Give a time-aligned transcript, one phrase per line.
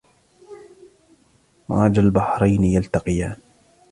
[1.69, 3.35] مرج البحرين يلتقيان